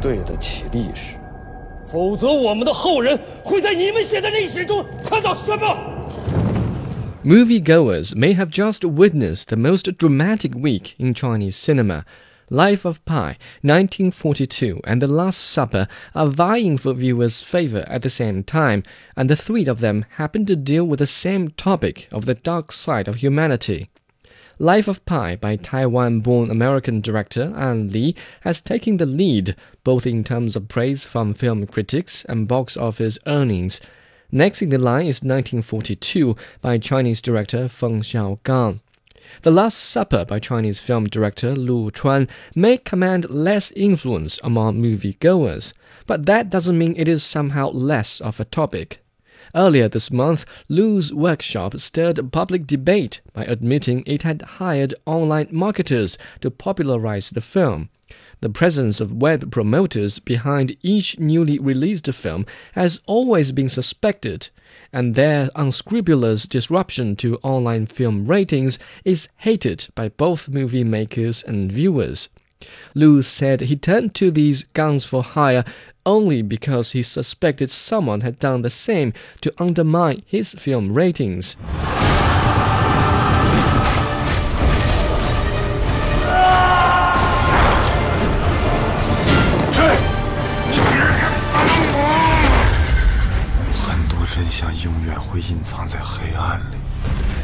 [0.00, 1.16] 对得起历史，
[1.84, 5.76] 否则我们的后人会在你们写的历史中看到什么？
[7.24, 12.04] Moviegoers may have just witnessed the most dramatic week in Chinese cinema.
[12.48, 18.10] Life of Pi, 1942, and The Last Supper are vying for viewers' favor at the
[18.10, 18.84] same time,
[19.16, 22.70] and the three of them happen to deal with the same topic of the dark
[22.70, 23.88] side of humanity.
[24.61, 30.05] Life of Pi by Taiwan born American director Ang Lee has taken the lead, both
[30.05, 33.81] in terms of praise from film critics and box office earnings.
[34.31, 38.81] Next in the line is 1942 by Chinese director Feng Xiaogang.
[39.41, 45.73] The Last Supper by Chinese film director Lu Chuan may command less influence among moviegoers,
[46.05, 48.99] but that doesn't mean it is somehow less of a topic.
[49.53, 56.17] Earlier this month, Lu's workshop stirred public debate by admitting it had hired online marketers
[56.39, 57.89] to popularize the film.
[58.41, 64.49] The presence of web promoters behind each newly released film has always been suspected,
[64.91, 71.71] and their unscrupulous disruption to online film ratings is hated by both movie makers and
[71.71, 72.29] viewers.
[72.93, 75.63] Lu said he turned to these guns for hire
[76.05, 81.55] only because he suspected someone had done the same to undermine his film ratings.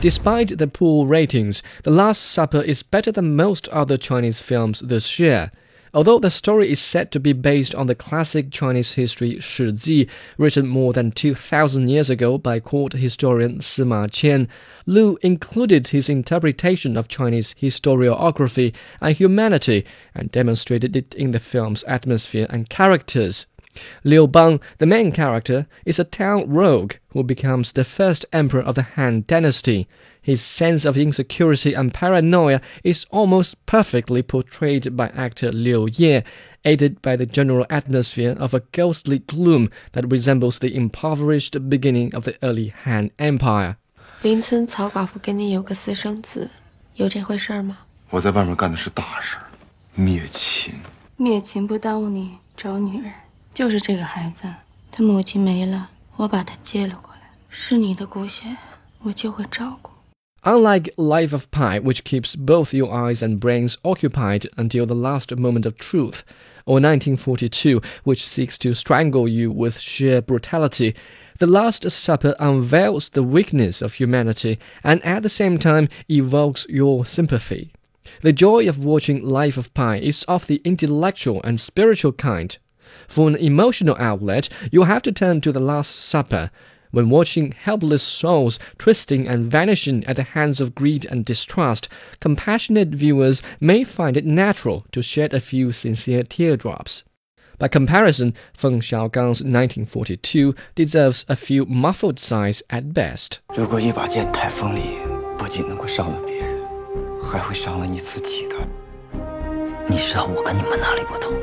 [0.00, 5.18] Despite the poor ratings, The Last Supper is better than most other Chinese films this
[5.18, 5.50] year.
[5.94, 10.08] Although the story is said to be based on the classic Chinese history Shi Ji,
[10.36, 14.48] written more than 2,000 years ago by court historian Sima Qian,
[14.86, 19.86] Lu included his interpretation of Chinese historiography and humanity
[20.16, 23.46] and demonstrated it in the film's atmosphere and characters.
[24.02, 28.74] Liu Bang, the main character, is a town rogue who becomes the first emperor of
[28.74, 29.86] the Han dynasty.
[30.23, 36.23] His sense of insecurity and paranoia is almost perfectly portrayed by actor Liu Ye,
[36.63, 42.25] aided by the general atmosphere of a ghostly gloom that resembles the impoverished beginning of
[42.25, 43.77] the early Han Empire.
[44.21, 46.49] 邻村曹寡妇跟你有个私生子，
[46.95, 47.77] 有这回事吗？
[48.09, 49.37] 我在外面干的是大事，
[49.95, 50.73] 灭秦。
[51.15, 53.11] 灭秦不耽误你找女人。
[53.53, 54.43] 就是这个孩子，
[54.91, 58.55] 他母亲没了，我把他接了过来，是你的骨血，
[59.03, 59.91] 我就会照顾。
[60.46, 65.34] Unlike Life of Pi, which keeps both your eyes and brains occupied until the last
[65.38, 66.22] moment of truth,
[66.66, 70.94] or 1942, which seeks to strangle you with sheer brutality,
[71.38, 77.06] The Last Supper unveils the weakness of humanity and at the same time evokes your
[77.06, 77.72] sympathy.
[78.20, 82.58] The joy of watching Life of Pi is of the intellectual and spiritual kind,
[83.08, 86.50] for an emotional outlet, you'll have to turn to The Last Supper
[86.93, 91.87] When watching helpless souls twisting and vanishing at the hands of greed and distrust,
[92.19, 97.03] compassionate viewers may find it natural to shed a few sincere teardrops.
[97.59, 103.39] By comparison, Feng Xiaogang's 1942 deserves a few muffled sighs at best.
[103.55, 104.97] 如果一把剑太锋利，
[105.37, 106.57] 不仅能够伤了别人，
[107.21, 108.55] 还会伤了你自己的。
[109.87, 111.33] 你知道我跟你们哪里不同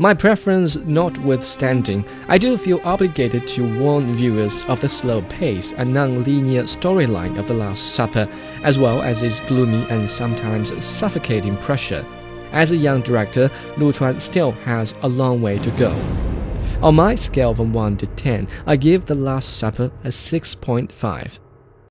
[0.00, 5.92] ？My preference notwithstanding, I do feel obligated to warn viewers of the slow pace and
[5.92, 8.26] non-linear storyline of The Last Supper,
[8.62, 12.02] as well as its gloomy and sometimes suffocating pressure.
[12.52, 15.92] As a young director, Lu Chuan still has a long way to go.
[16.80, 21.38] On my scale from 1 to 10, I give The Last Supper a 6.5.